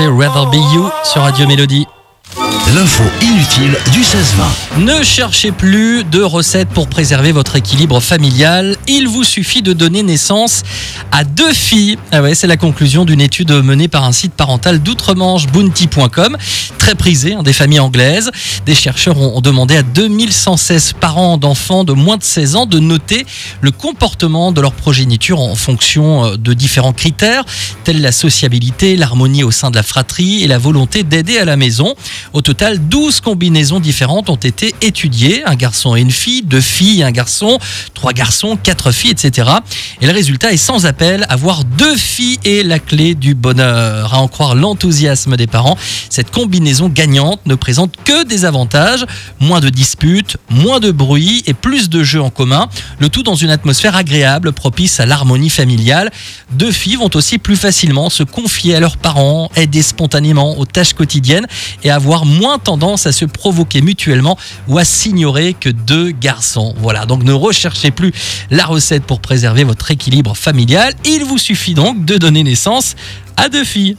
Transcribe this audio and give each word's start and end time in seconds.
c'est 0.00 0.06
Rather 0.06 0.46
Be 0.50 0.56
You 0.72 0.88
sur 1.04 1.20
Radio 1.20 1.46
Mélodie. 1.46 1.86
L'info 2.74 3.02
inutile 3.20 3.76
du 3.92 4.00
16-20. 4.00 4.78
Ne 4.78 5.02
cherchez 5.02 5.50
plus 5.50 6.04
de 6.04 6.22
recettes 6.22 6.68
pour 6.68 6.86
préserver 6.86 7.32
votre 7.32 7.56
équilibre 7.56 8.00
familial. 8.00 8.76
Il 8.86 9.08
vous 9.08 9.24
suffit 9.24 9.60
de 9.60 9.72
donner 9.72 10.04
naissance 10.04 10.62
à 11.10 11.24
deux 11.24 11.52
filles. 11.52 11.98
Ah 12.12 12.22
ouais, 12.22 12.36
c'est 12.36 12.46
la 12.46 12.56
conclusion 12.56 13.04
d'une 13.04 13.20
étude 13.20 13.50
menée 13.50 13.88
par 13.88 14.04
un 14.04 14.12
site 14.12 14.32
parental 14.34 14.80
d'outre-Manche, 14.80 15.48
bounty.com, 15.48 16.36
très 16.78 16.94
prisé 16.94 17.34
hein, 17.34 17.42
des 17.42 17.52
familles 17.52 17.80
anglaises. 17.80 18.30
Des 18.66 18.76
chercheurs 18.76 19.18
ont 19.18 19.40
demandé 19.40 19.76
à 19.76 19.82
2116 19.82 20.92
parents 21.00 21.38
d'enfants 21.38 21.82
de 21.82 21.92
moins 21.92 22.18
de 22.18 22.22
16 22.22 22.54
ans 22.56 22.66
de 22.66 22.78
noter 22.78 23.26
le 23.60 23.72
comportement 23.72 24.52
de 24.52 24.60
leur 24.60 24.72
progéniture 24.72 25.40
en 25.40 25.56
fonction 25.56 26.24
euh, 26.24 26.36
de 26.36 26.54
différents 26.54 26.92
critères, 26.92 27.44
tels 27.82 28.00
la 28.00 28.12
sociabilité, 28.12 28.96
l'harmonie 28.96 29.42
au 29.42 29.50
sein 29.50 29.70
de 29.70 29.76
la 29.76 29.82
fratrie 29.82 30.44
et 30.44 30.46
la 30.46 30.58
volonté 30.58 31.02
d'aider 31.02 31.38
à 31.38 31.44
la 31.44 31.56
maison. 31.56 31.94
Total, 32.42 32.78
12 32.88 33.20
combinaisons 33.20 33.80
différentes 33.80 34.30
ont 34.30 34.36
été 34.36 34.74
étudiées. 34.82 35.42
Un 35.44 35.54
garçon 35.54 35.96
et 35.96 36.00
une 36.00 36.10
fille, 36.10 36.42
deux 36.42 36.60
filles 36.60 37.00
et 37.00 37.04
un 37.04 37.10
garçon, 37.10 37.58
trois 37.94 38.12
garçons, 38.12 38.56
quatre 38.56 38.92
filles, 38.92 39.10
etc. 39.10 39.48
Et 40.00 40.06
le 40.06 40.12
résultat 40.12 40.52
est 40.52 40.56
sans 40.56 40.86
appel. 40.86 41.26
Avoir 41.28 41.64
deux 41.64 41.96
filles 41.96 42.38
est 42.44 42.66
la 42.66 42.78
clé 42.78 43.14
du 43.14 43.34
bonheur. 43.34 44.14
À 44.14 44.18
en 44.18 44.28
croire 44.28 44.54
l'enthousiasme 44.54 45.36
des 45.36 45.46
parents, 45.46 45.76
cette 46.08 46.30
combinaison 46.30 46.88
gagnante 46.88 47.40
ne 47.46 47.54
présente 47.54 47.94
que 48.04 48.24
des 48.24 48.44
avantages. 48.44 49.04
Moins 49.40 49.60
de 49.60 49.68
disputes, 49.68 50.36
moins 50.48 50.80
de 50.80 50.90
bruit 50.90 51.42
et 51.46 51.54
plus 51.54 51.88
de 51.88 52.02
jeux 52.02 52.22
en 52.22 52.30
commun. 52.30 52.68
Le 52.98 53.08
tout 53.08 53.22
dans 53.22 53.34
une 53.34 53.50
atmosphère 53.50 53.96
agréable, 53.96 54.52
propice 54.52 55.00
à 55.00 55.06
l'harmonie 55.06 55.50
familiale. 55.50 56.10
Deux 56.52 56.72
filles 56.72 56.96
vont 56.96 57.10
aussi 57.14 57.38
plus 57.38 57.56
facilement 57.56 58.10
se 58.10 58.22
confier 58.22 58.76
à 58.76 58.80
leurs 58.80 58.96
parents, 58.96 59.50
aider 59.56 59.82
spontanément 59.82 60.58
aux 60.58 60.66
tâches 60.66 60.94
quotidiennes 60.94 61.46
et 61.82 61.90
avoir 61.90 62.24
moins 62.30 62.58
tendance 62.58 63.06
à 63.06 63.12
se 63.12 63.24
provoquer 63.24 63.82
mutuellement 63.82 64.38
ou 64.68 64.78
à 64.78 64.84
s'ignorer 64.84 65.54
que 65.54 65.68
deux 65.68 66.10
garçons. 66.10 66.74
Voilà, 66.78 67.06
donc 67.06 67.22
ne 67.22 67.32
recherchez 67.32 67.90
plus 67.90 68.12
la 68.50 68.64
recette 68.64 69.04
pour 69.04 69.20
préserver 69.20 69.64
votre 69.64 69.90
équilibre 69.90 70.36
familial. 70.36 70.94
Il 71.04 71.24
vous 71.24 71.38
suffit 71.38 71.74
donc 71.74 72.04
de 72.04 72.16
donner 72.16 72.42
naissance 72.42 72.96
à 73.36 73.48
deux 73.48 73.64
filles. 73.64 73.96